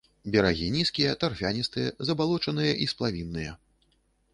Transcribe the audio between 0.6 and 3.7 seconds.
нізкія, тарфяністыя, забалочаныя і сплавінныя.